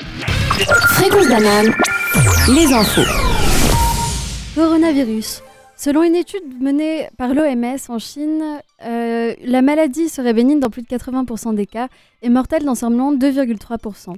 [0.00, 1.74] Fréquence banane,
[2.54, 3.02] les infos.
[4.54, 5.42] Coronavirus.
[5.76, 8.42] Selon une étude menée par l'OMS en Chine,
[8.84, 11.88] euh, la maladie serait bénigne dans plus de 80% des cas
[12.22, 14.14] et mortelle dans seulement 2,3%.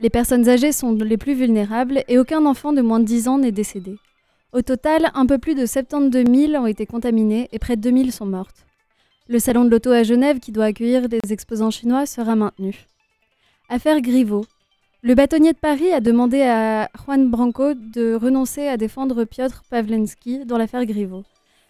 [0.00, 3.38] Les personnes âgées sont les plus vulnérables et aucun enfant de moins de 10 ans
[3.38, 3.96] n'est décédé.
[4.52, 7.96] Au total, un peu plus de 72 000 ont été contaminés et près de 2
[7.98, 8.66] 000 sont mortes.
[9.28, 12.86] Le salon de l'auto à Genève, qui doit accueillir des exposants chinois, sera maintenu.
[13.70, 14.44] Affaire Griveaux.
[15.06, 20.46] Le bâtonnier de Paris a demandé à Juan Branco de renoncer à défendre Piotr Pavlensky
[20.46, 21.24] dans l'affaire Griveaux.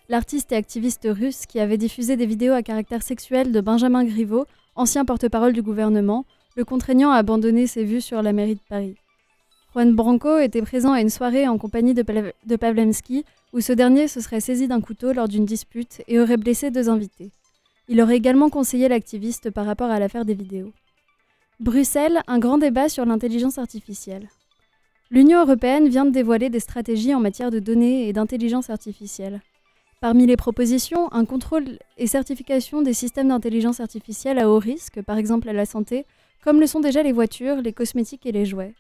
[0.08, 4.46] L'artiste et activiste russe qui avait diffusé des vidéos à caractère sexuel de Benjamin Griveaux,
[4.76, 6.24] ancien porte-parole du gouvernement,
[6.54, 8.94] le contraignant à abandonner ses vues sur la mairie de Paris.
[9.72, 12.04] Juan Branco était présent à une soirée en compagnie de,
[12.46, 16.36] de Pavlensky où ce dernier se serait saisi d'un couteau lors d'une dispute et aurait
[16.36, 17.32] blessé deux invités.
[17.88, 20.72] Il aurait également conseillé l'activiste par rapport à l'affaire des vidéos.
[21.60, 24.28] Bruxelles, un grand débat sur l'intelligence artificielle.
[25.12, 29.40] L'Union européenne vient de dévoiler des stratégies en matière de données et d'intelligence artificielle.
[30.00, 35.16] Parmi les propositions, un contrôle et certification des systèmes d'intelligence artificielle à haut risque, par
[35.16, 36.06] exemple à la santé,
[36.42, 38.74] comme le sont déjà les voitures, les cosmétiques et les jouets.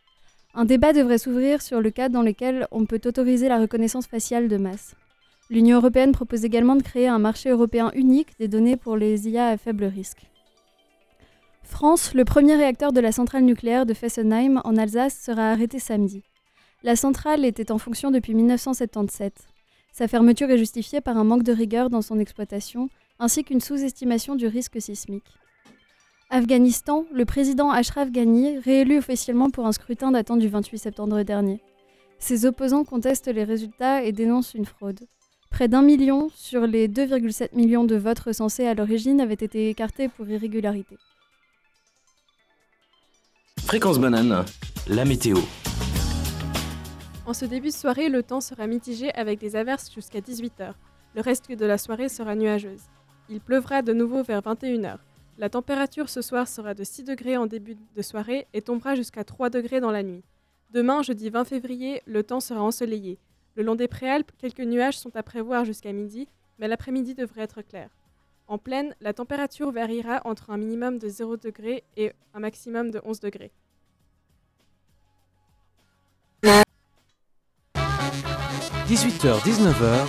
[0.52, 4.48] Un débat devrait s'ouvrir sur le cas dans lequel on peut autoriser la reconnaissance faciale
[4.48, 4.96] de masse.
[5.48, 9.46] L'Union européenne propose également de créer un marché européen unique des données pour les IA
[9.46, 10.26] à faible risque.
[11.64, 16.22] France, le premier réacteur de la centrale nucléaire de Fessenheim en Alsace sera arrêté samedi.
[16.82, 19.32] La centrale était en fonction depuis 1977.
[19.92, 24.34] Sa fermeture est justifiée par un manque de rigueur dans son exploitation, ainsi qu'une sous-estimation
[24.34, 25.32] du risque sismique.
[26.30, 31.62] Afghanistan, le président Ashraf Ghani, réélu officiellement pour un scrutin datant du 28 septembre dernier.
[32.18, 35.00] Ses opposants contestent les résultats et dénoncent une fraude.
[35.50, 40.08] Près d'un million sur les 2,7 millions de votes recensés à l'origine avaient été écartés
[40.08, 40.96] pour irrégularité.
[43.66, 44.44] Fréquence banane,
[44.88, 45.38] la météo.
[47.24, 50.74] En ce début de soirée, le temps sera mitigé avec des averses jusqu'à 18h.
[51.14, 52.82] Le reste de la soirée sera nuageuse.
[53.30, 54.98] Il pleuvra de nouveau vers 21h.
[55.38, 59.24] La température ce soir sera de 6 degrés en début de soirée et tombera jusqu'à
[59.24, 60.22] 3 degrés dans la nuit.
[60.70, 63.18] Demain, jeudi 20 février, le temps sera ensoleillé.
[63.56, 67.62] Le long des préalpes, quelques nuages sont à prévoir jusqu'à midi, mais l'après-midi devrait être
[67.62, 67.88] clair.
[68.46, 73.00] En plaine, la température variera entre un minimum de 0 degré et un maximum de
[73.02, 73.52] 11 degrés.
[78.86, 80.06] 18h, 19h.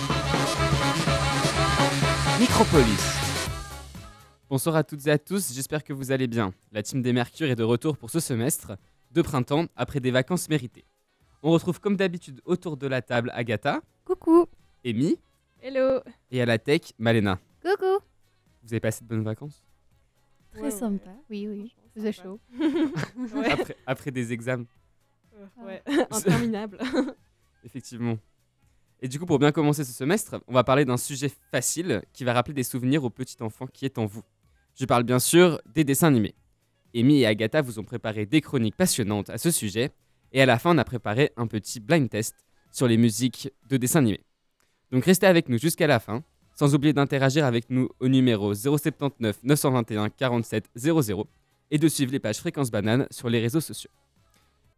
[2.38, 3.16] Micropolis.
[4.50, 6.52] Bonsoir à toutes et à tous, j'espère que vous allez bien.
[6.72, 8.72] La team des Mercure est de retour pour ce semestre
[9.12, 10.84] de printemps après des vacances méritées.
[11.42, 14.44] On retrouve comme d'habitude autour de la table Agatha, Coucou
[14.84, 15.18] Amy
[15.62, 17.40] Hello et à la tech Malena.
[17.62, 17.98] Coucou
[18.66, 19.62] Vous avez passé de bonnes vacances?
[20.52, 21.10] Très Ouais, sympa.
[21.30, 22.12] Oui, oui, sympa.
[22.12, 22.40] chaud.
[23.34, 23.50] Ouais.
[23.52, 24.66] après, après des examens,
[25.38, 26.78] Euh, ouais, interminable.
[27.64, 28.18] effectivement.
[29.00, 32.24] Et du coup, pour bien commencer ce semestre, on va parler d'un sujet facile qui
[32.24, 34.22] va rappeler des souvenirs au petit enfant qui est en vous.
[34.74, 36.34] Je parle bien sûr des dessins animés.
[36.94, 39.92] Amy et Agatha vous ont préparé des chroniques passionnantes à ce sujet,
[40.32, 42.34] et à la fin, on a préparé un petit blind test
[42.72, 44.24] sur les musiques de dessins animés.
[44.90, 46.24] Donc restez avec nous jusqu'à la fin,
[46.56, 51.26] sans oublier d'interagir avec nous au numéro 079 921 47 00
[51.70, 53.90] et de suivre les pages Fréquence Banane sur les réseaux sociaux.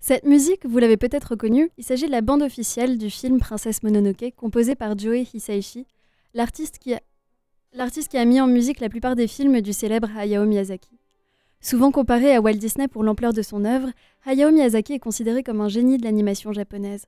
[0.00, 3.82] Cette musique, vous l'avez peut-être reconnue, il s'agit de la bande officielle du film Princesse
[3.82, 5.86] Mononoke, composée par Joe Hisaishi,
[6.34, 7.00] l'artiste qui, a...
[7.72, 10.98] l'artiste qui a mis en musique la plupart des films du célèbre Hayao Miyazaki.
[11.60, 13.88] Souvent comparé à Walt Disney pour l'ampleur de son œuvre,
[14.24, 17.06] Hayao Miyazaki est considéré comme un génie de l'animation japonaise.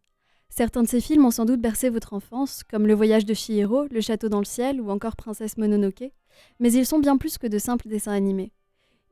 [0.50, 3.86] Certains de ses films ont sans doute bercé votre enfance, comme Le voyage de Chihiro,
[3.90, 6.10] Le château dans le ciel ou encore Princesse Mononoke,
[6.58, 8.52] mais ils sont bien plus que de simples dessins animés.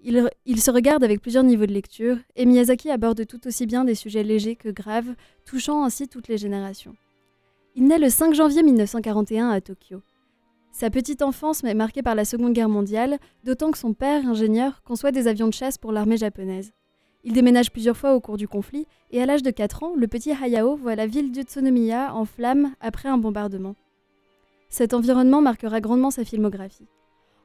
[0.01, 3.85] Ils, ils se regardent avec plusieurs niveaux de lecture, et Miyazaki aborde tout aussi bien
[3.85, 6.95] des sujets légers que graves, touchant ainsi toutes les générations.
[7.75, 10.03] Il naît le 5 janvier 1941 à Tokyo.
[10.73, 14.83] Sa petite enfance est marquée par la Seconde Guerre mondiale, d'autant que son père, ingénieur,
[14.83, 16.73] conçoit des avions de chasse pour l'armée japonaise.
[17.29, 20.07] Il déménage plusieurs fois au cours du conflit, et à l'âge de 4 ans, le
[20.09, 23.75] petit Hayao voit la ville d'Utsunomiya en flammes après un bombardement.
[24.71, 26.87] Cet environnement marquera grandement sa filmographie.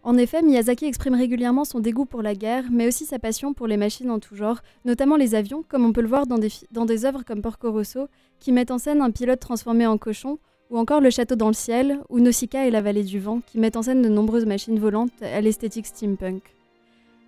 [0.01, 3.67] En effet, Miyazaki exprime régulièrement son dégoût pour la guerre, mais aussi sa passion pour
[3.67, 6.47] les machines en tout genre, notamment les avions, comme on peut le voir dans des,
[6.71, 8.07] dans œuvres comme Porco Rosso,
[8.39, 10.39] qui mettent en scène un pilote transformé en cochon,
[10.69, 13.59] ou encore Le Château dans le ciel, ou Nausicaa et la vallée du vent, qui
[13.59, 16.55] mettent en scène de nombreuses machines volantes à l'esthétique steampunk.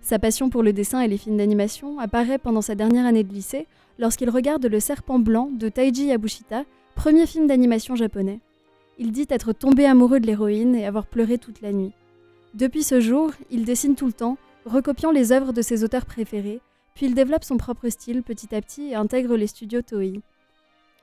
[0.00, 3.32] Sa passion pour le dessin et les films d'animation apparaît pendant sa dernière année de
[3.32, 3.66] lycée,
[3.98, 6.64] lorsqu'il regarde Le Serpent Blanc de Taiji Yabushita,
[6.94, 8.40] premier film d'animation japonais.
[8.98, 11.92] Il dit être tombé amoureux de l'héroïne et avoir pleuré toute la nuit.
[12.54, 16.60] Depuis ce jour, il dessine tout le temps, recopiant les œuvres de ses auteurs préférés,
[16.96, 20.22] Puis il développe son propre style petit à petit et intègre les studios Toei.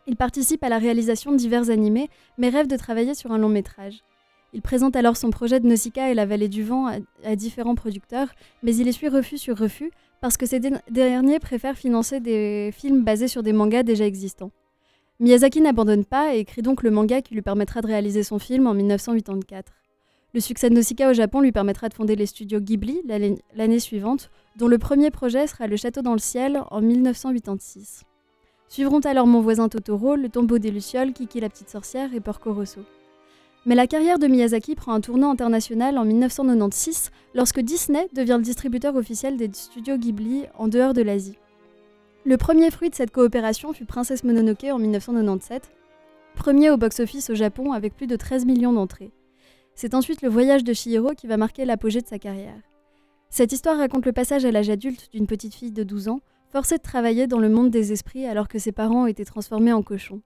[0.08, 3.48] Il participe à la réalisation de divers animés, mais rêve de travailler sur un long
[3.48, 4.04] métrage.
[4.54, 6.88] Il présente alors son projet de Nausicaa et la vallée du vent
[7.24, 8.28] à, différents producteurs,
[8.62, 9.92] mais il essuie refus sur refus
[10.22, 10.60] parce que ces
[10.92, 14.52] derniers préfèrent financer des films basés sur des mangas déjà existants.
[15.20, 18.68] Miyazaki n'abandonne pas et écrit donc le manga qui lui permettra de réaliser son film
[18.68, 19.74] en 1984.
[20.34, 23.02] Le succès de Nausicaa au Japon lui permettra de fonder les studios Ghibli
[23.56, 28.04] l'année suivante, dont le premier projet sera Le Château dans le ciel en 1986.
[28.68, 32.54] Suivront alors Mon voisin Totoro, Le tombeau des Lucioles, Kiki la petite sorcière et Porco
[32.54, 32.82] Rosso.
[33.66, 38.44] Mais la carrière de Miyazaki prend un tournant international en 1996 lorsque Disney devient le
[38.44, 41.38] distributeur officiel des studios Ghibli en dehors de l'Asie.
[42.26, 45.72] Le premier fruit de cette coopération fut Princesse Mononoke en 1997,
[46.36, 49.12] premier au box-office au Japon avec plus de 13 millions d'entrées.
[49.76, 52.60] C'est ensuite le voyage de Chihiro qui va marquer l'apogée de sa carrière.
[53.30, 56.20] Cette histoire raconte le passage à l'âge adulte d'une petite fille de 12 ans,
[56.52, 59.74] forcée de travailler dans le monde des esprits alors que ses parents ont été transformés
[59.74, 60.22] en cochons.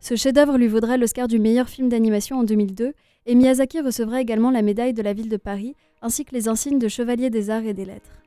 [0.00, 2.92] Ce chef-d'œuvre lui vaudra l'Oscar du meilleur film d'animation en 2002,
[3.26, 6.78] et Miyazaki recevra également la médaille de la ville de Paris, ainsi que les insignes
[6.78, 8.22] de chevalier des arts et des lettres.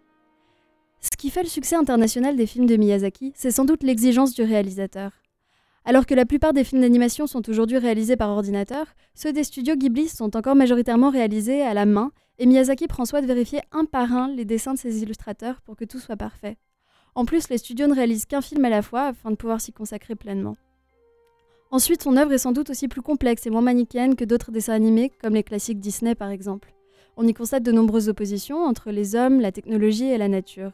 [1.00, 4.44] Ce qui fait le succès international des films de Miyazaki, c'est sans doute l'exigence du
[4.44, 5.12] réalisateur.
[5.83, 8.85] Alors que la plupart des films d'animation sont aujourd'hui réalisés par ordinateur,
[9.15, 13.21] ceux des studios Ghibli sont encore majoritairement réalisés à la main, et Miyazaki prend soin
[13.21, 16.57] de vérifier un par un les dessins de ses illustrateurs pour que tout soit parfait.
[17.15, 19.73] En plus, les studios ne réalisent qu'un film à la fois afin de pouvoir s'y
[19.73, 20.56] consacrer pleinement.
[21.73, 24.73] Ensuite, son œuvre est sans doute aussi plus complexe et moins manichéenne que d'autres dessins
[24.73, 26.73] animés, comme les classiques Disney par exemple.
[27.15, 30.73] On y constate de nombreuses oppositions entre les hommes, la technologie et la nature.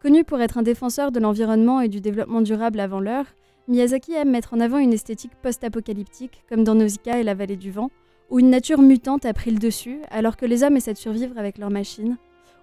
[0.00, 3.26] Connu pour être un défenseur de l'environnement et du développement durable avant l'heure,
[3.68, 7.70] Miyazaki aime mettre en avant une esthétique post-apocalyptique, comme dans Nausicaa et la vallée du
[7.70, 7.90] vent,
[8.30, 11.36] où une nature mutante a pris le dessus alors que les hommes essaient de survivre
[11.36, 12.16] avec leurs machines,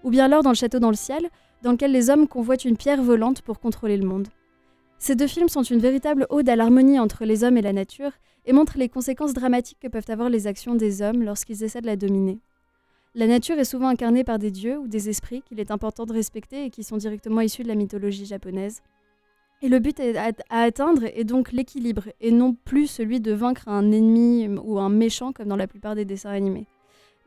[0.04, 1.30] ou bien alors dans le château dans le ciel,
[1.62, 4.30] dans lequel les hommes convoitent une pierre volante pour contrôler le monde.
[5.04, 8.12] Ces deux films sont une véritable ode à l'harmonie entre les hommes et la nature
[8.46, 11.88] et montrent les conséquences dramatiques que peuvent avoir les actions des hommes lorsqu'ils essaient de
[11.88, 12.38] la dominer.
[13.16, 16.14] La nature est souvent incarnée par des dieux ou des esprits qu'il est important de
[16.14, 18.84] respecter et qui sont directement issus de la mythologie japonaise.
[19.64, 23.70] Et le but à, à atteindre est donc l'équilibre et non plus celui de vaincre
[23.70, 26.68] un ennemi ou un méchant comme dans la plupart des dessins animés.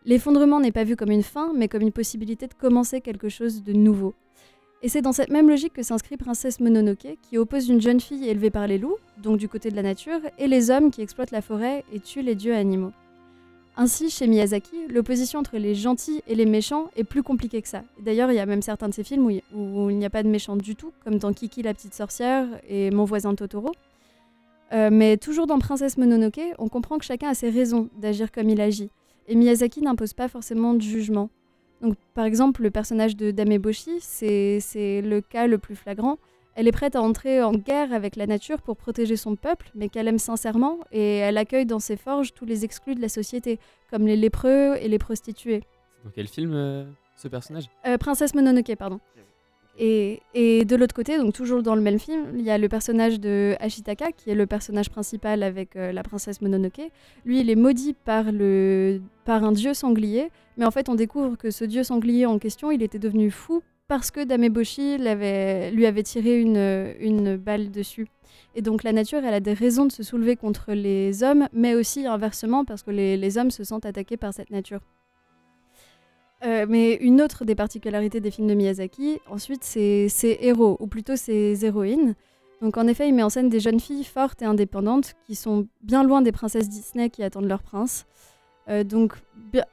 [0.05, 3.65] L'effondrement n'est pas vu comme une fin, mais comme une possibilité de commencer quelque chose
[3.65, 4.15] de nouveau.
[4.85, 8.29] Et c'est dans cette même logique que s'inscrit Princesse Mononoke, qui oppose une jeune fille
[8.29, 11.31] élevée par les loups, donc du côté de la nature, et les hommes qui exploitent
[11.31, 12.93] la forêt et tuent les dieux animaux.
[13.79, 17.83] Ainsi, chez Miyazaki, l'opposition entre les gentils et les méchants est plus compliquée que ça.
[17.99, 20.29] D'ailleurs, il y a même certains de ses films où il, n'y a pas de
[20.29, 23.73] méchants du tout, comme dans Kiki la petite sorcière et Mon voisin Totoro.
[24.75, 28.51] Euh, mais toujours dans Princesse Mononoke, on comprend que chacun a ses raisons d'agir comme
[28.51, 28.91] il agit,
[29.29, 31.31] et Miyazaki n'impose pas forcément de jugement.
[31.85, 36.17] Donc, par exemple, le personnage de Dame Boshi, c'est c'est le cas le plus flagrant.
[36.55, 39.91] Elle est prête à entrer en guerre avec la nature pour protéger son peuple, mais
[39.91, 43.59] qu'elle aime sincèrement, et elle accueille dans ses forges tous les exclus de la société,
[43.91, 45.63] comme les lépreux et les prostituées.
[46.05, 46.85] Dans quel film euh,
[47.17, 47.65] ce personnage?
[47.87, 48.99] Euh, Princesse Mononoke, pardon.
[49.79, 53.19] Et, de l'autre côté, donc toujours dans le même film, il y a le personnage
[53.19, 56.91] de Ashitaka, qui est le personnage principal avec euh, la princesse Mononoke.
[57.25, 61.37] Lui, il est maudit par, le, par un dieu sanglier, mais en fait, on découvre
[61.37, 66.03] que ce dieu sanglier en question, il était devenu fou parce que Dameboshi lui avait
[66.05, 68.07] tiré une, une balle dessus.
[68.55, 71.75] Et donc la nature, elle a des raisons de se soulever contre les hommes, mais
[71.75, 74.81] aussi inversement, parce que les, les hommes se sentent attaqués par cette nature.
[76.45, 80.87] Euh, mais une autre des particularités des films de Miyazaki, ensuite, c'est ses héros, ou
[80.87, 82.15] plutôt ses héroïnes.
[82.61, 85.67] Donc en effet, il met en scène des jeunes filles fortes et indépendantes qui sont
[85.83, 88.05] bien loin des princesses Disney qui attendent leur prince.
[88.69, 89.15] Euh, donc,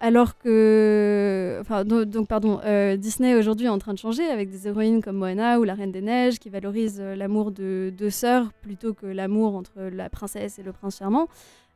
[0.01, 1.57] alors que.
[1.61, 5.01] Enfin, do- donc, pardon, euh, Disney aujourd'hui est en train de changer avec des héroïnes
[5.01, 9.05] comme Moana ou La Reine des Neiges qui valorisent l'amour de deux sœurs plutôt que
[9.05, 11.27] l'amour entre la princesse et le prince charmant.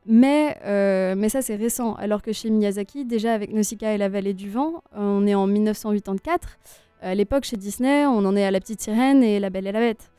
[0.06, 1.94] Mais, euh, mais ça, c'est récent.
[1.94, 5.46] Alors que chez Miyazaki, déjà avec Nausicaa et la vallée du vent, on est en
[5.46, 6.58] 1984.
[7.02, 9.72] À l'époque, chez Disney, on en est à La Petite Sirène et La Belle et
[9.72, 10.10] la Bête.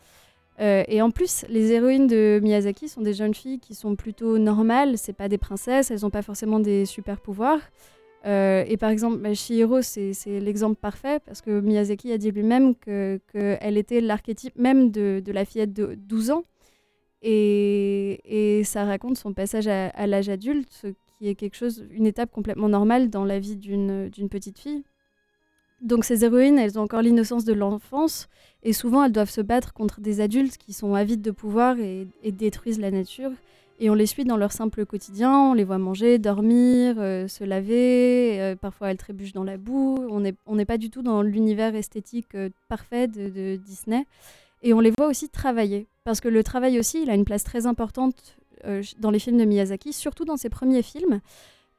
[0.59, 4.37] Euh, et en plus, les héroïnes de Miyazaki sont des jeunes filles qui sont plutôt
[4.37, 4.97] normales.
[4.97, 7.61] C'est pas des princesses, elles n'ont pas forcément des super pouvoirs.
[8.25, 12.75] Euh, et par exemple, bah, Chihiro, c'est l'exemple parfait parce que Miyazaki a dit lui-même
[12.75, 16.43] qu'elle que elle était l'archétype même de, de la fillette de 12 ans.
[17.29, 20.85] Et, ça raconte son passage à, l'âge adulte,
[21.19, 24.83] qui est quelque chose, une étape complètement normale dans la vie d'une petite fille.
[25.81, 28.29] Donc ces héroïnes, elles ont encore l'innocence de l'enfance
[28.63, 32.07] et souvent elles doivent se battre contre des adultes qui sont avides de pouvoir et,
[32.31, 33.31] détruisent la nature.
[33.79, 37.43] Et on les suit dans leur simple quotidien, on les voit manger, dormir, euh, se
[37.43, 39.99] laver, euh, parfois elles trébuchent dans la boue.
[40.09, 44.07] On n'est pas du tout dans l'univers esthétique euh, parfait de Disney.
[44.63, 47.43] Et on les voit aussi travailler, parce que le travail aussi, il a une place
[47.43, 51.19] très importante euh, dans les films de Miyazaki, surtout dans ses premiers films,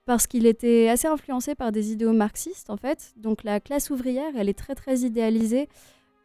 [0.07, 3.13] parce qu'il était assez influencé par des idéaux marxistes, en fait.
[3.17, 5.69] Donc la classe ouvrière, elle est très très idéalisée.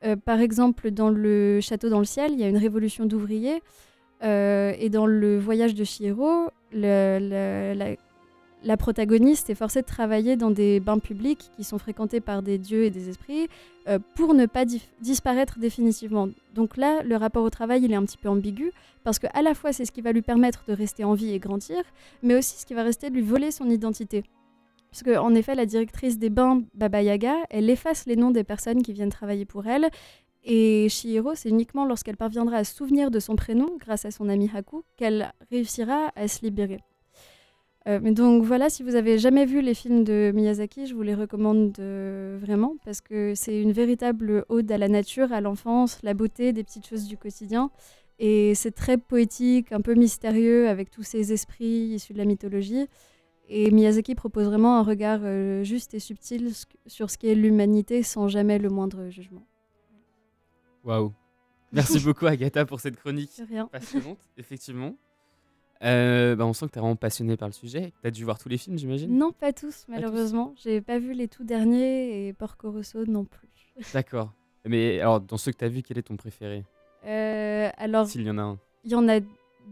[0.05, 3.61] Euh, par exemple, dans le Château dans le ciel, il y a une révolution d'ouvriers.
[4.23, 7.95] Euh, et dans le voyage de Chihiro, le- le- la,
[8.63, 12.57] la protagoniste est forcée de travailler dans des bains publics qui sont fréquentés par des
[12.57, 13.47] dieux et des esprits
[13.87, 14.65] euh, pour ne pas
[15.01, 16.29] disparaître définitivement.
[16.53, 18.71] Donc là, le rapport au travail, il est un petit peu ambigu
[19.03, 21.33] parce que à la fois c'est ce qui va lui permettre de rester en vie
[21.33, 21.83] et grandir,
[22.21, 24.23] mais aussi ce qui va rester de lui voler son identité.
[24.91, 28.83] Parce en effet, la directrice des bains, Baba Yaga, elle efface les noms des personnes
[28.83, 29.89] qui viennent travailler pour elle.
[30.43, 34.29] Et Shihiro, c'est uniquement lorsqu'elle parviendra à se souvenir de son prénom, grâce à son
[34.29, 36.79] ami Haku, qu'elle réussira à se libérer.
[37.87, 41.01] Euh, mais donc voilà, si vous avez jamais vu les films de Miyazaki, je vous
[41.01, 45.99] les recommande euh, vraiment parce que c'est une véritable ode à la nature, à l'enfance,
[46.01, 47.71] la beauté des petites choses du quotidien.
[48.19, 52.87] Et c'est très poétique, un peu mystérieux avec tous ces esprits issus de la mythologie.
[53.49, 56.51] Et Miyazaki propose vraiment un regard euh, juste et subtil
[56.87, 59.45] sur ce qu'est l'humanité sans jamais le moindre jugement.
[60.85, 61.11] Waouh.
[61.73, 63.67] Merci beaucoup Agatha pour cette chronique rien.
[63.67, 64.95] passionnante, effectivement.
[65.83, 67.93] Euh, bah, on sent que tu es vraiment passionné par le sujet.
[68.01, 69.17] Tu as dû voir tous les films, j'imagine?
[69.17, 70.53] Non, pas tous, malheureusement.
[70.63, 73.49] J'ai pas vu les tout derniers et Porco Rosso non plus.
[73.93, 74.31] D'accord.
[74.65, 76.63] Mais alors, dans ceux que tu as vus, quel est ton préféré?
[77.05, 78.59] Euh, alors, S'il y en a un.
[78.85, 79.19] il y en a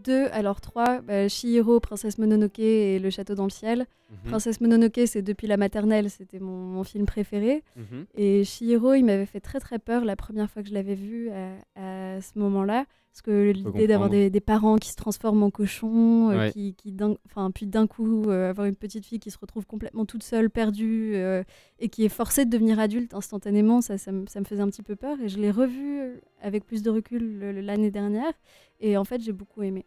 [0.03, 1.00] deux, alors trois.
[1.01, 3.86] Bah, Chihiro, Princesse Mononoke et Le Château dans le ciel.
[4.12, 7.63] Mhm, Princesse Mononoke, c'est depuis la maternelle, c'était mon, mon film préféré.
[7.77, 8.06] mhm.
[8.15, 11.30] Et Chihiro, il m'avait fait très très peur la première fois que je l'avais vu
[11.32, 12.86] à, à ce moment-là.
[13.13, 16.51] Parce que l'idée d'avoir des, des parents qui se transforment en cochons, euh, Ouais.
[16.51, 19.65] qui, qui d'un- enfin, puis d'un coup euh, avoir une petite fille qui se retrouve
[19.65, 21.44] complètement toute seule, perdue, euh,
[21.80, 24.70] et qui est forcée de devenir adulte instantanément, ça, ça, me- ça me faisait un
[24.70, 25.20] petit peu peur.
[25.22, 28.32] Et je l'ai revu avec plus de recul l'année dernière.
[28.80, 29.86] Et en fait, j'ai beaucoup aimé.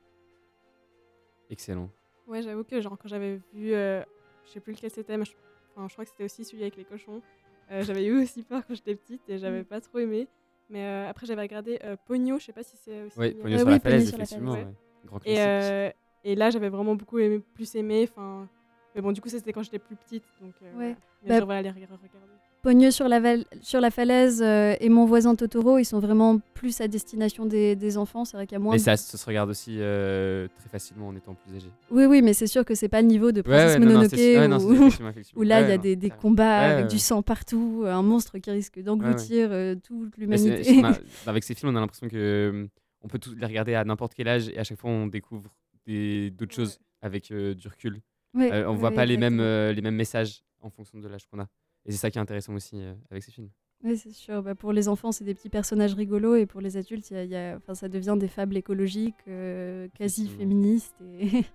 [1.50, 1.90] Excellent.
[2.26, 4.02] Ouais, j'avoue que genre quand j'avais vu, euh,
[4.46, 5.32] je sais plus lequel c'était, mais je,
[5.74, 7.22] enfin, je crois que c'était aussi celui avec les cochons.
[7.70, 9.64] euh, j'avais eu aussi peur quand j'étais petite et j'avais Mm.
[9.66, 10.28] pas trop aimé.
[10.70, 13.18] Mais euh, après j'avais regardé euh, Pogno, je sais pas si c'est aussi.
[13.18, 14.52] Oui, euh, Pogno sur oui, la falaise, effectivement.
[14.52, 14.74] falaise, ouais.
[15.06, 15.94] Grand classique.
[16.24, 18.06] Et, et là j'avais vraiment beaucoup aimé, plus aimé.
[18.10, 18.48] Enfin,
[18.94, 20.54] mais bon du coup c'était quand j'étais plus petite, donc.
[20.62, 20.96] euh, Ouais.
[21.22, 21.40] voilà.
[21.40, 22.32] Mais Bah, aller re- regarder.
[22.64, 26.40] Pogneux sur la, val- sur la falaise euh, et Mon voisin Totoro, ils sont vraiment
[26.54, 28.24] plus à destination des, des enfants.
[28.24, 28.72] C'est vrai qu'il y a moins.
[28.72, 31.68] Mais de- ça, ça se regarde aussi euh, très facilement en étant plus âgé.
[31.90, 33.92] Oui, oui, mais c'est sûr que c'est pas le niveau de Princesse ouais, non, non,
[33.92, 34.16] Mononoke
[34.48, 38.50] non, où, là il y a des, combats avec du sang partout, un monstre qui
[38.50, 40.82] risque d'engloutir euh, toute l'humanité.
[41.26, 42.66] avec ces films, on a l'impression que euh,
[43.02, 45.54] on peut tous les regarder à n'importe quel âge et à chaque fois on découvre
[45.86, 48.00] d'autres choses avec euh, du recul.
[48.36, 49.42] Euh, on voit ouais, pas les mêmes, exactement.
[49.42, 51.46] euh, les mêmes messages en fonction de l'âge qu'on a.
[51.86, 53.50] Et c'est ça qui est intéressant aussi euh, avec ces films.
[53.82, 54.42] Oui, c'est sûr.
[54.42, 57.16] Bah, pour les enfants, c'est des petits personnages rigolos et pour les adultes, il y
[57.18, 60.96] a- il y a- enfin, ça devient des fables écologiques, euh, quasi féministes.
[61.20, 61.44] Et...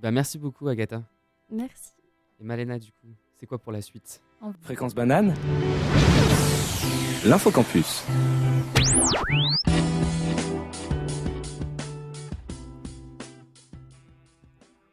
[0.00, 1.02] Bah, merci beaucoup Agatha.
[1.50, 1.92] Merci.
[2.40, 3.06] Et Malena, du coup,
[3.38, 4.20] c'est quoi pour la suite?
[4.62, 5.34] Fréquence banane.
[7.24, 8.04] L'infocampus.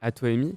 [0.02, 0.56] À toi, Amy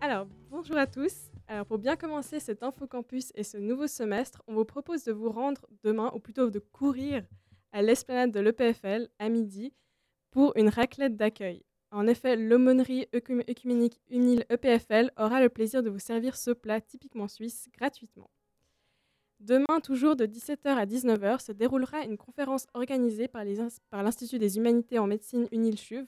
[0.00, 1.30] Alors, bonjour à tous.
[1.46, 5.30] Alors, pour bien commencer cet infocampus et ce nouveau semestre, on vous propose de vous
[5.30, 7.22] rendre demain, ou plutôt de courir
[7.72, 9.74] à l'esplanade de l'EPFL à midi
[10.30, 11.62] pour une raclette d'accueil.
[11.90, 16.80] En effet, l'aumônerie œcum- œcuménique UNIL EPFL aura le plaisir de vous servir ce plat
[16.80, 18.30] typiquement suisse gratuitement.
[19.38, 23.44] Demain, toujours de 17h à 19h, se déroulera une conférence organisée par
[24.02, 26.06] l'Institut des Humanités en médecine UNIL CHUV.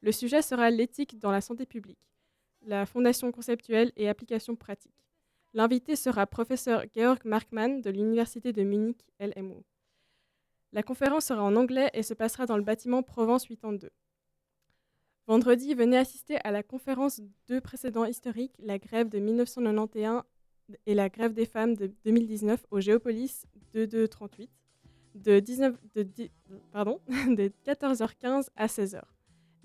[0.00, 1.98] Le sujet sera l'éthique dans la santé publique
[2.66, 4.92] la fondation conceptuelle et application pratique.
[5.54, 9.64] L'invité sera professeur Georg Markmann de l'Université de Munich LMU.
[10.72, 13.90] La conférence sera en anglais et se passera dans le bâtiment Provence 82.
[15.26, 20.22] Vendredi, venez assister à la conférence deux précédents historiques, la grève de 1991
[20.86, 24.50] et la grève des femmes de 2019 au Géopolis 2238,
[25.14, 26.30] de, 19 de, dix-
[26.72, 29.00] pardon, de 14h15 à 16h.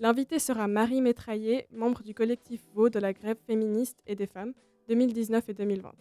[0.02, 4.52] L'invité sera Marie Métraillé, membre du collectif Vaux de la grève féministe et des femmes
[4.88, 5.92] 2019 et 2020.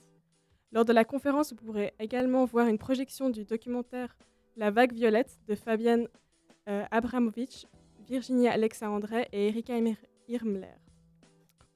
[0.71, 4.17] Lors de la conférence, vous pourrez également voir une projection du documentaire
[4.57, 6.07] La vague violette de Fabienne
[6.67, 7.67] euh, Abramovic,
[8.07, 9.75] Virginie Alexa André et Erika
[10.27, 10.79] Irmler.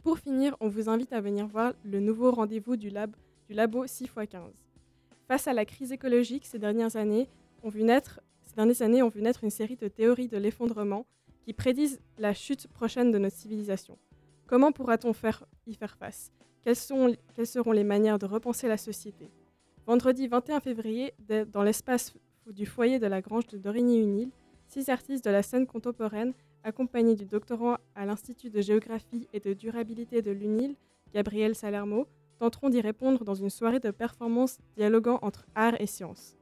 [0.02, 3.16] Pour finir, on vous invite à venir voir le nouveau rendez-vous du, lab,
[3.50, 4.40] labo 6x15.
[5.28, 7.30] Face à la crise écologique ces dernières années
[7.62, 8.20] ont vu naître
[8.58, 11.06] une série de théories de l'effondrement
[11.46, 13.98] qui prédisent la chute prochaine de notre civilisation.
[14.48, 16.32] Comment pourra-t-on faire, y faire face?
[16.64, 19.32] Quelles, seront les manières de repenser la société?
[19.86, 21.14] Vendredi 21 février,
[21.52, 22.16] dans l'espace
[22.48, 24.32] du foyer de la Grange de Dorigny-Unil,
[24.68, 26.34] six artistes de la scène contemporaine,
[26.64, 30.76] accompagnés du doctorant à l'Institut de géographie et de durabilité de l'UNIL,
[31.14, 32.08] Gabriel Salermo,
[32.40, 36.36] tenteront d'y répondre dans une soirée de performance dialoguant entre art et science.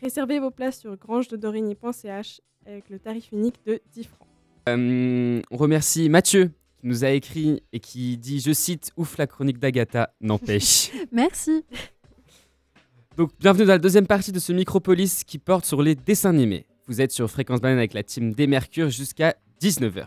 [0.00, 4.28] Réservez vos places sur grangededorigny.ch avec le tarif unique de 10 francs.
[4.68, 9.26] Euh, on remercie Mathieu qui nous a écrit et qui dit, je cite, ouf la
[9.26, 10.90] chronique d'Agatha, n'empêche.
[11.12, 11.64] Merci.
[13.16, 16.66] Donc bienvenue dans la deuxième partie de ce Micropolis qui porte sur les dessins animés.
[16.86, 20.06] Vous êtes sur Fréquence Banane avec la team des Mercure jusqu'à 19h.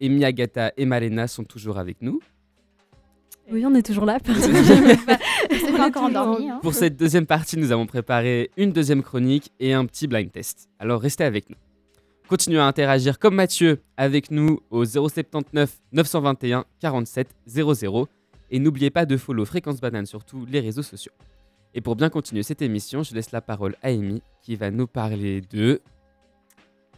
[0.00, 2.20] Amy, Agatha et Malena sont toujours avec nous.
[3.50, 4.18] Oui, on est toujours là.
[4.24, 6.50] C'est pas encore endormi.
[6.50, 6.58] Hein.
[6.62, 10.68] Pour cette deuxième partie, nous avons préparé une deuxième chronique et un petit blind test.
[10.78, 11.56] Alors restez avec nous.
[12.28, 18.08] Continuez à interagir comme Mathieu avec nous au 079 921 47 00
[18.50, 21.12] et n'oubliez pas de follow Fréquence Banane sur tous les réseaux sociaux.
[21.72, 24.88] Et pour bien continuer cette émission, je laisse la parole à Amy qui va nous
[24.88, 25.80] parler de...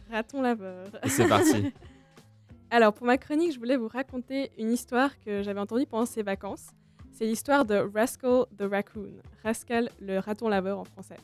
[0.09, 0.87] Raton laveur.
[1.03, 1.73] Et c'est parti.
[2.71, 6.23] Alors, pour ma chronique, je voulais vous raconter une histoire que j'avais entendue pendant ces
[6.23, 6.67] vacances.
[7.11, 9.11] C'est l'histoire de Rascal the Raccoon,
[9.43, 11.17] Rascal le raton laveur en français.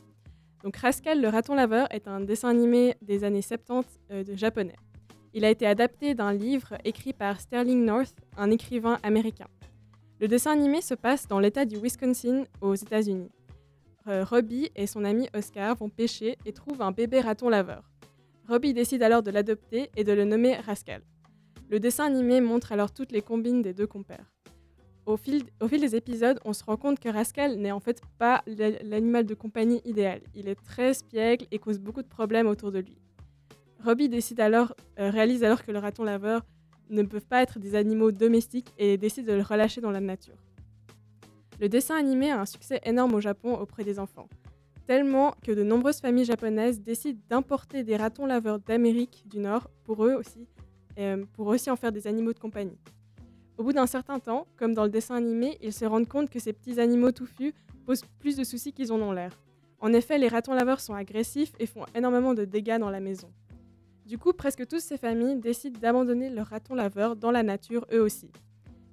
[0.66, 4.76] Donc, Rascal le raton laveur est un dessin animé des années 70 euh, de japonais.
[5.36, 9.46] Il a été adapté d'un livre écrit par Sterling North, un écrivain américain.
[10.20, 13.30] Le dessin animé se passe dans l'État du Wisconsin, aux États-Unis.
[14.08, 17.84] Euh, Robbie et son ami Oscar vont pêcher et trouvent un bébé raton laveur.
[18.50, 21.04] Robbie décide alors de l'adopter et de le nommer Rascal.
[21.70, 24.35] Le dessin animé montre alors toutes les combines des deux compères.
[25.06, 28.82] Au fil, des épisodes, on se rend compte que Rascal n'est en fait pas l'a-
[28.84, 30.22] l'animal de compagnie idéal.
[30.34, 32.98] Il est très espiègle et cause beaucoup de problèmes autour de lui.
[33.84, 34.66] Robbie euh,
[34.98, 36.44] réalise alors que le raton laveur
[36.90, 40.38] ne peuvent pas être des animaux domestiques et décide de le relâcher dans la nature.
[41.60, 44.28] Le dessin animé a un succès énorme au Japon auprès des enfants,
[44.88, 50.04] tellement que de nombreuses familles japonaises décident d'importer des ratons laveurs d'Amérique du Nord pour
[50.04, 50.48] eux aussi,
[50.98, 52.78] euh, pour aussi en faire des animaux de compagnie.
[53.58, 56.40] Au bout d'un certain temps, comme dans le dessin animé, ils se rendent compte que
[56.40, 57.54] ces petits animaux touffus
[57.86, 59.32] posent plus de soucis qu'ils en ont l'air.
[59.80, 63.32] En effet, les ratons laveurs sont agressifs et font énormément de dégâts dans la maison.
[64.06, 68.02] Du coup, presque toutes ces familles décident d'abandonner leurs ratons laveurs dans la nature eux
[68.02, 68.30] aussi.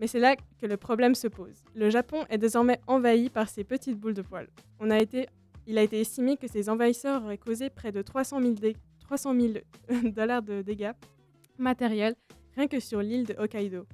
[0.00, 1.62] Mais c'est là que le problème se pose.
[1.74, 4.48] Le Japon est désormais envahi par ces petites boules de poils.
[4.80, 9.34] Il a été estimé que ces envahisseurs auraient causé près de 300 000, dé- 300
[9.38, 9.52] 000
[10.12, 10.92] dollars de dégâts
[11.58, 12.14] matériels
[12.56, 13.86] rien que sur l'île de Hokkaido.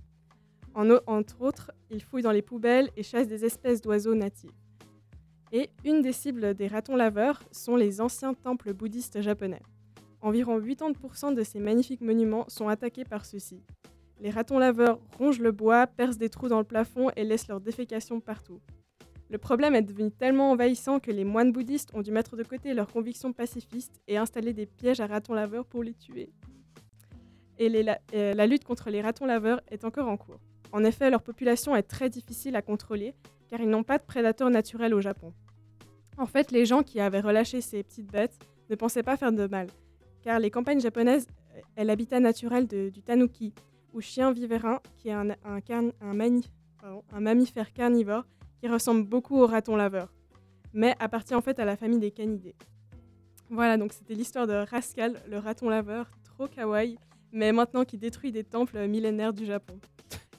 [0.74, 4.50] Entre autres, ils fouillent dans les poubelles et chassent des espèces d'oiseaux natifs.
[5.50, 9.62] Et une des cibles des ratons laveurs sont les anciens temples bouddhistes japonais.
[10.20, 13.62] Environ 80% de ces magnifiques monuments sont attaqués par ceux-ci.
[14.20, 17.60] Les ratons laveurs rongent le bois, percent des trous dans le plafond et laissent leur
[17.60, 18.60] défécation partout.
[19.30, 22.74] Le problème est devenu tellement envahissant que les moines bouddhistes ont dû mettre de côté
[22.74, 26.30] leurs convictions pacifistes et installer des pièges à ratons laveurs pour les tuer.
[27.58, 27.70] Et
[28.14, 30.40] euh, la lutte contre les ratons laveurs est encore en cours.
[30.72, 33.14] En effet, leur population est très difficile à contrôler
[33.48, 35.32] car ils n'ont pas de prédateurs naturels au Japon.
[36.18, 38.38] En fait, les gens qui avaient relâché ces petites bêtes
[38.70, 39.68] ne pensaient pas faire de mal,
[40.22, 41.26] car les campagnes japonaises
[41.56, 43.54] euh, est l'habitat naturel du tanuki,
[43.94, 48.26] ou chien vivérin, qui est un, un mammifère carnivore
[48.60, 50.12] qui ressemble beaucoup au raton laveur,
[50.74, 52.54] mais appartient en fait à la famille des canidés.
[53.48, 56.98] Voilà, donc c'était l'histoire de Rascal, le raton laveur, trop kawaii,
[57.32, 59.78] mais maintenant qui détruit des temples millénaires du Japon.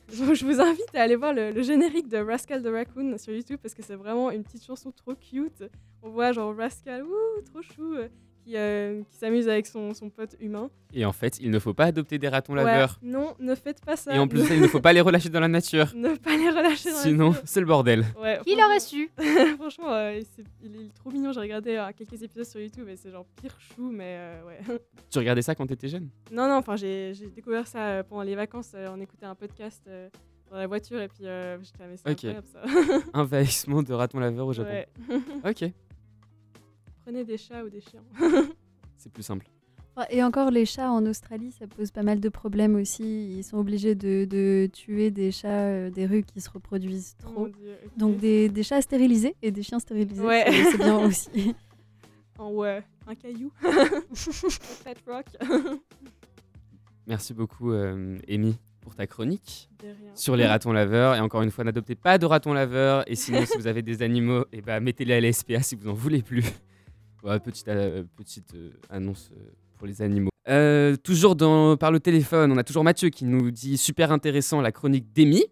[0.34, 3.76] Je vous invite à aller voir le, générique de Rascal the Raccoon sur YouTube parce
[3.76, 5.64] que c'est vraiment une petite chanson trop cute.
[6.02, 7.96] On voit genre Rascal, ouh, trop chou,
[8.50, 10.70] qui, euh, qui s'amuse avec son, son pote humain.
[10.94, 13.00] Et en fait, il ne faut pas adopter des ratons Ouais, laveurs.
[13.04, 14.16] non, ne faites pas ça.
[14.16, 15.86] Et en plus, ça, il ne faut pas les relâcher dans la nature.
[15.96, 17.44] ne pas les relâcher dans la Sinon, nature.
[17.46, 18.06] c'est le bordel.
[18.20, 19.12] Ouais, Qui l'aurait su
[19.60, 20.20] Franchement, euh,
[20.64, 21.32] il est trop mignon.
[21.32, 24.60] J'ai regardé euh, quelques épisodes sur YouTube et c'est genre pire chou, mais euh, ouais.
[25.12, 26.10] Tu regardais ça quand t'étais jeune?
[26.32, 28.72] Non, non, enfin, j'ai découvert ça euh, pendant les vacances.
[28.76, 30.10] euh, on écoutait un podcast euh,
[30.50, 32.24] dans la voiture et puis euh, j'étais, ah, mais c'est Ok.
[32.26, 32.62] incroyable ça.
[33.14, 34.72] Envahissement de ratons laveurs au Japon.
[34.72, 34.88] Ouais.
[35.48, 35.72] Ok,
[37.10, 38.04] Prenez des chats ou des chiens.
[38.98, 39.48] c'est plus simple.
[40.12, 43.36] Et encore, les chats en Australie, ça pose pas mal de problèmes aussi.
[43.36, 47.48] Ils sont obligés de, de tuer des chats euh, des rues qui se reproduisent trop.
[47.48, 47.76] Dieu.
[47.98, 50.46] Donc des, des chats stérilisés et des chiens stérilisés, Ouais.
[50.52, 51.56] c'est- bien aussi.
[52.38, 53.52] En ouais, un caillou.
[53.64, 55.26] Un pet rock.
[57.08, 59.68] Merci beaucoup, euh, Amy, pour ta chronique
[60.14, 61.16] sur les ratons laveurs.
[61.16, 63.04] Et encore une fois, n'adoptez pas de ratons laveurs.
[63.12, 65.90] Et sinon, si vous avez des animaux, et bah, mettez-les à la SPA si vous
[65.90, 66.44] en voulez plus.
[67.22, 70.30] Voilà, petite euh, petite euh, annonce euh, pour les animaux.
[70.48, 74.62] Euh, toujours dans, par le téléphone, on a toujours Mathieu qui nous dit super intéressant
[74.62, 75.44] la chronique d'Amy.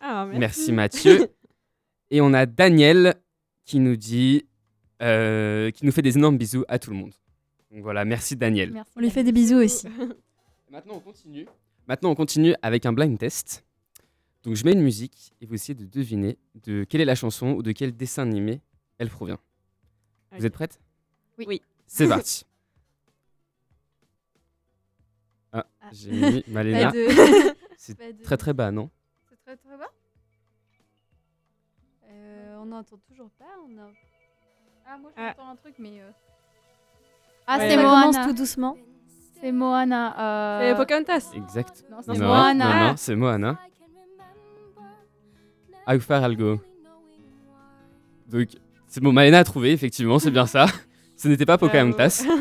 [0.00, 0.38] Ah, merci.
[0.40, 1.28] Merci Mathieu.
[2.10, 3.14] Et on a Daniel
[3.64, 4.44] qui nous dit,
[5.02, 7.12] euh, qui nous fait des énormes bisous à tout le monde.
[7.70, 8.70] Donc voilà, merci Daniel.
[8.72, 8.92] Merci.
[8.96, 9.88] On lui fait des bisous aussi.
[10.70, 11.46] Maintenant on continue.
[11.88, 13.64] Maintenant on continue avec un blind test.
[14.44, 17.52] Donc je mets une musique et vous essayez de deviner de quelle est la chanson
[17.52, 18.60] ou de quel dessin animé
[18.98, 19.38] elle provient.
[20.36, 20.80] Vous êtes prête?
[21.38, 21.44] Oui.
[21.48, 21.62] Oui.
[21.86, 22.44] C'est parti.
[25.52, 25.88] Ah, Ah.
[25.92, 26.90] j'ai mis Malena.
[26.90, 28.90] de- C'est de- très très bas, non?
[29.30, 29.90] C'est très très bas.
[32.08, 33.44] Euh, on n'entend toujours pas.
[33.68, 33.88] On a...
[34.86, 35.34] Ah, moi Ah.
[35.36, 36.00] j'entends un truc, mais.
[36.00, 36.10] euh,
[37.46, 37.76] Ah, Ouais, c'est.
[37.76, 38.26] Ça commence Moana.
[38.26, 38.76] tout doucement.
[39.40, 40.14] C'est Moana.
[40.60, 41.30] C'est euh, Pocahontas.
[41.34, 41.84] Exact.
[41.90, 42.74] Non, Non, c'est Moana.
[42.80, 43.58] non, non, c'est Moana.
[45.86, 46.58] How far I'll go.
[48.28, 48.48] Donc,
[48.86, 50.64] c'est bon, Malena a trouvé, effectivement, c'est bien ça.
[51.16, 52.24] Ce n'était pas Pocahontas.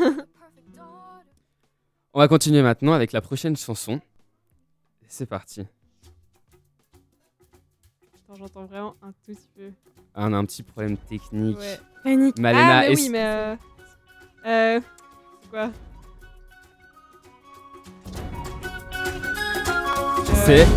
[2.13, 3.99] On va continuer maintenant avec la prochaine chanson.
[5.07, 5.61] C'est parti.
[8.29, 9.71] Attends, J'entends vraiment un tout petit peu.
[10.15, 11.57] Ah, on a un petit problème technique.
[11.57, 11.79] Ouais.
[12.03, 12.37] Panique.
[12.37, 13.23] Malena, ah, mais oui, mais.
[13.23, 13.55] Euh.
[14.45, 14.79] euh,
[15.41, 15.71] c'est quoi
[20.45, 20.67] C'est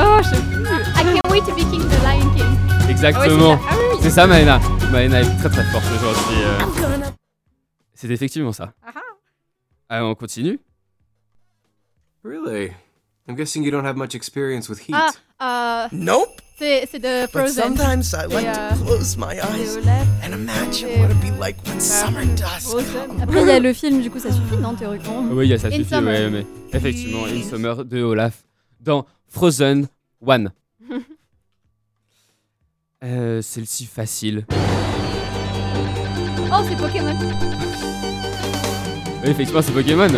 [0.00, 0.64] Oh, je sais plus.
[0.64, 2.90] I can't wait to be king the Lion King.
[2.90, 3.58] exactement.
[3.68, 4.26] Ah, ouais, c'est ça.
[4.26, 4.60] Malena.
[4.92, 6.36] Malena est très très forte aujourd'hui.
[6.42, 7.06] euh.
[7.94, 8.72] C'est effectivement ça.
[8.86, 8.92] Ah
[9.88, 10.58] Ah, on continue
[12.24, 12.72] Really?
[13.28, 14.94] I'm guessing you don't have much experience with heat.
[15.38, 16.40] Ah, euh, Nope.
[16.58, 17.62] c'est c'est de But Frozen.
[17.76, 18.70] sometimes I like Yeah.
[18.70, 19.76] to close my Et eyes
[20.24, 23.20] and imagine what it'd be like when summer dusk Frozen.
[23.22, 25.24] Après, il y a le film, du coup, ça suffit, non, théoriquement?
[25.30, 26.12] Oui, il y a ça In suffit, Summer.
[26.12, 28.42] ouais, mais effectivement, In Summer de Olaf
[28.80, 29.88] dans Frozen
[30.24, 30.50] One.
[33.04, 34.44] Euh, Celle-ci facile.
[36.50, 37.14] Oh, c'est Pokémon.
[39.22, 40.08] Oui, effectivement, c'est Pokémon.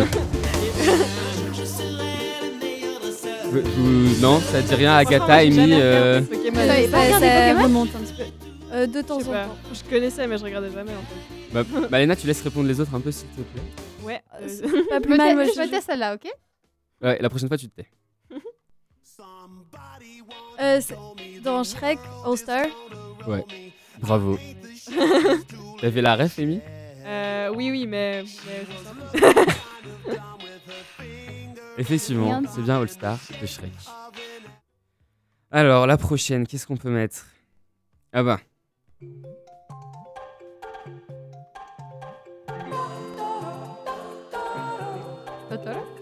[3.51, 4.95] Vous- vous- non, ça dit rien.
[4.95, 5.55] Agatha, Franchement, j'ai Amy.
[5.55, 6.63] jamais euh, regardé Pokémon.
[6.63, 8.23] Vous avez pas Ça, regardé ça Pokémon remonte un petit peu.
[8.73, 9.45] Euh, de temps Je sais en pas.
[9.45, 9.57] temps.
[9.73, 11.63] Je connaissais, mais je regardais jamais en fait.
[11.79, 13.61] bah, Malena, tu laisses répondre les autres un peu, s'il te plaît.
[14.03, 14.21] Ouais.
[14.41, 16.31] Euh, c'est Pas Je plus mal, moi, je celle-là, ok?
[17.01, 17.87] Ouais, la prochaine fois, tu te tais.
[20.59, 20.79] Euh,
[21.43, 22.65] dans Shrek All Star.
[23.27, 23.45] Ouais.
[23.99, 24.37] Bravo.
[25.81, 26.61] T'avais la ref, Amy?
[27.05, 28.23] Euh, oui, oui, mais.
[31.77, 33.71] Effectivement, c'est bien All Star de Shrek.
[35.49, 37.25] Alors, la prochaine, qu'est-ce qu'on peut mettre?
[38.13, 38.39] Ah bah.
[45.49, 46.00] Totoro?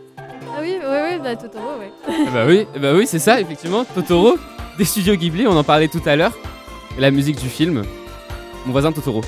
[0.55, 1.91] Ah oui, oui, oui, bah Totoro, ouais.
[2.07, 3.85] Ah bah oui, eh bah oui, c'est ça, effectivement.
[3.85, 4.37] Totoro,
[4.77, 6.37] des studios Ghibli, on en parlait tout à l'heure.
[6.97, 7.83] Et la musique du film,
[8.65, 9.21] mon voisin Totoro.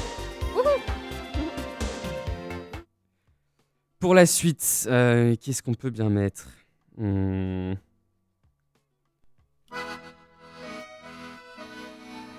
[4.00, 6.48] Pour la suite, euh, qu'est-ce qu'on peut bien mettre?
[6.98, 7.74] Hmm,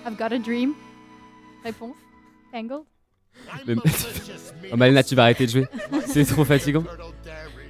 [0.05, 0.73] I've got a dream.
[1.63, 1.95] Réponse.
[2.51, 2.81] Tangled.
[3.65, 3.75] mais-
[4.71, 5.65] Oh, Malena, tu vas arrêter de jouer.
[6.07, 6.83] C'est trop fatigant.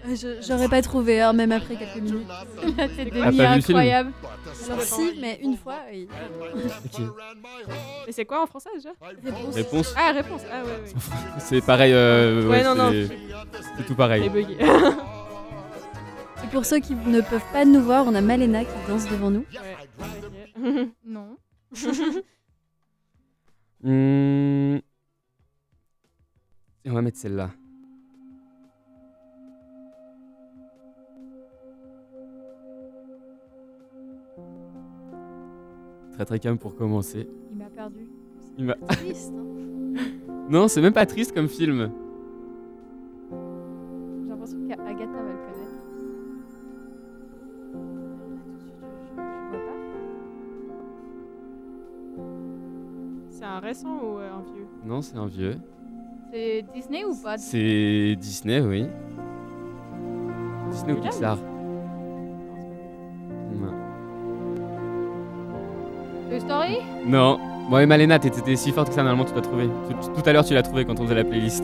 [0.06, 2.28] Euh, je- J'aurais pas trouvé, hein, même après quelques minutes.
[2.30, 3.42] Ah, vu le film
[3.78, 4.12] incroyable.
[4.70, 6.08] Alors si, mais une fois, oui.
[6.86, 7.02] Ok.
[8.06, 8.90] Mais c'est quoi en français déjà?
[9.24, 9.56] Réponse.
[9.56, 10.42] Réponse Ah, réponse.
[10.52, 10.94] Ah, ouais, ouais.
[11.40, 11.94] C'est pareil.
[11.94, 12.92] euh, Ouais, non, non.
[12.92, 13.08] c'est-
[13.78, 14.30] C'est tout J'ai pareil.
[14.30, 14.58] bugué.
[16.44, 19.30] Et pour ceux qui ne peuvent pas nous voir, on a Malena qui danse devant
[19.32, 19.46] nous.
[20.60, 20.90] Ouais.
[21.06, 21.38] Non.
[23.82, 24.78] Hmm.
[26.86, 27.50] Et on va mettre celle-là.
[36.14, 37.28] Très très calme pour commencer.
[37.52, 38.08] Il m'a perdu.
[38.58, 39.44] Il m'a- Triste, hein.
[40.50, 41.90] Non, c'est même pas triste comme film.
[43.32, 45.80] J'ai l'impression qu'Agatha va le connaître.
[49.16, 49.74] Je vois pas.
[53.30, 54.68] C'est un récent ou euh, un vieux?
[54.86, 55.56] Non, c'est un vieux.
[56.32, 57.38] C'est Disney ou pas?
[57.38, 58.86] C'est Disney, oui.
[60.72, 61.38] Disney ou Pixar
[66.34, 66.40] Non.
[66.40, 66.78] Toy Story?
[67.06, 67.40] Non.
[67.70, 69.68] Bon, et Malena, t'étais si forte que ça, normalement, tu dois trouver.
[69.68, 71.64] Tout, tout à l'heure, tu l'as trouvé quand on faisait la playlist.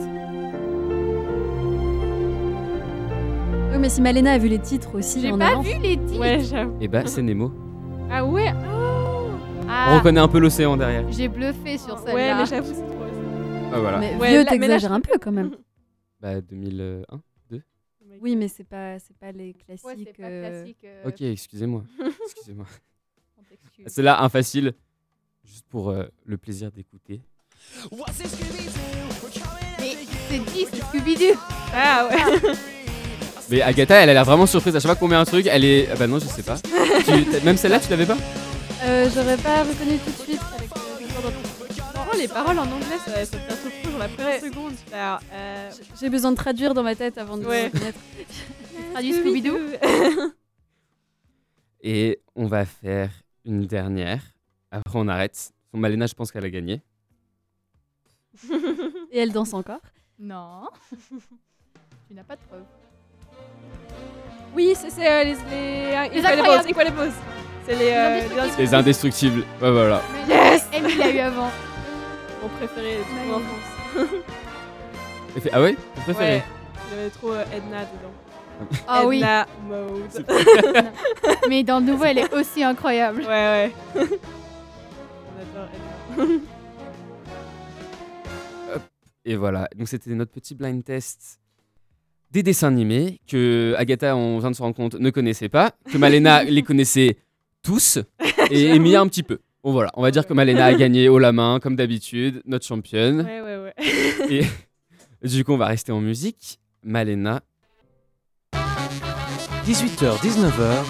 [3.72, 5.66] Oui, mais si Malena a vu les titres aussi J'ai en pas avance.
[5.66, 6.20] vu les c'est pas- titres.
[6.20, 6.76] Ouais, j'avoue.
[6.80, 7.52] Et bah, c'est Nemo.
[8.10, 8.52] Ah, ouais?
[8.52, 11.04] On Ah, reconnaît un peu l'océan derrière.
[11.10, 12.14] j'ai bluffé sur celle-là.
[12.14, 12.96] Ouais, mais j'avoue, c'est trop.
[13.72, 13.98] Ah, voilà.
[13.98, 15.50] Mais Ouais, vieux, t'exagères un peu quand même.
[16.20, 17.20] Bah, 2001.
[18.20, 19.86] Oui, mais c'est pas, c'est pas les classiques.
[19.86, 20.84] Ouais, c'est pas euh, classique.
[20.84, 21.82] euh, Ok, excusez-moi.
[22.26, 22.66] Excusez-moi.
[23.86, 24.72] C'est là un facile,
[25.44, 27.20] juste pour euh, le plaisir d'écouter.
[27.92, 27.96] Mais
[30.28, 31.38] C'est qui C'est Scooby-Doo
[31.74, 32.52] Ah ouais.
[33.50, 34.76] Mais Agatha, elle a l'air vraiment surprise.
[34.76, 35.88] À chaque fois qu'on met un truc, elle est.
[35.90, 36.56] Ah bah non, je sais pas.
[37.04, 38.16] Tu- Même celle-là, tu l'avais pas?
[38.84, 41.82] Euh, J'aurais pas reconnu tout de suite avec d'entreprise.
[41.92, 44.72] Franchement, les paroles en anglais, ça, ça te surprend la première seconde.
[44.92, 47.64] Alors, euh, J'ai besoin de traduire dans ma tête avant de Ouais.
[47.66, 47.98] reconnaître.
[48.92, 49.58] Traduit Scooby-Doo
[51.82, 53.10] Et on va faire
[53.50, 54.22] une dernière.
[54.70, 55.36] Après, on arrête.
[55.72, 56.80] Son Malena, je pense qu'elle a gagné.
[59.12, 59.80] Et elle danse encore.
[60.18, 60.68] Non.
[62.08, 62.62] tu n'as pas de preuve.
[64.54, 66.68] Oui, c'est euh, les, les, Les Incredibles, Incroyables.
[66.68, 67.12] Incredibles.
[67.66, 68.60] C'est les, euh, Les les Indestructibles.
[68.62, 69.40] Les indestructibles.
[69.62, 70.02] Ouais, voilà.
[70.28, 71.50] Yes Amy l'a eu avant.
[72.42, 74.08] Mon préféré mon enfance.
[75.36, 75.74] Elle fait- Ah ouais?
[75.94, 76.36] Ton préféré?
[76.36, 76.42] Ouais,
[76.90, 78.12] j'avais trop euh, Edna dedans.
[78.86, 79.16] Ah oui.
[79.16, 80.26] Edna mode.
[81.48, 83.20] Mais dans le nouveau, elle est aussi incroyable.
[83.22, 83.72] Ouais, ouais.
[83.94, 84.00] On
[85.40, 85.68] adore
[86.18, 86.34] Edna.
[89.24, 91.40] Et voilà, donc c'était notre petit blind test
[92.30, 95.98] des dessins animés que Agatha, on vient de se rendre compte, ne connaissait pas, que
[95.98, 97.18] Malena les connaissait
[97.62, 97.98] tous
[98.50, 99.38] et Amy un petit peu.
[99.62, 102.64] Bon voilà, on va dire que Malena a gagné haut la main, comme d'habitude, notre
[102.64, 103.20] championne.
[103.20, 104.48] Ouais, ouais, ouais.
[105.22, 106.58] Et du coup, on va rester en musique.
[106.82, 107.42] Malena,
[109.66, 110.84] 18h, 19h.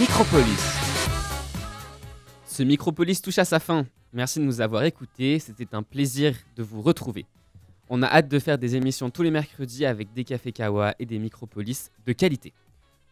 [0.00, 0.64] Micropolis.
[2.46, 3.86] ce Micropolis touche à sa fin.
[4.12, 7.24] Merci de nous avoir écoutés, c'était un plaisir de vous retrouver.
[7.88, 11.06] On a hâte de faire des émissions tous les mercredis avec des cafés Kawa et
[11.06, 12.52] des Micropolis de qualité.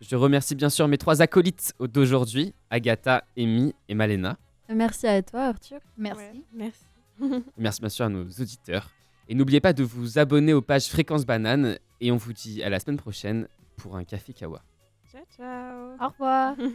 [0.01, 4.37] Je remercie bien sûr mes trois acolytes d'aujourd'hui, Agatha, Amy et Malena.
[4.69, 5.79] Merci à toi, Arthur.
[5.97, 6.21] Merci.
[6.21, 7.43] Ouais, merci.
[7.57, 8.91] Merci bien sûr à nos auditeurs.
[9.29, 11.79] Et n'oubliez pas de vous abonner aux pages Fréquence Banane.
[12.03, 14.61] Et on vous dit à la semaine prochaine pour un café Kawa.
[15.13, 15.95] Ciao, ciao.
[16.01, 16.57] Au revoir.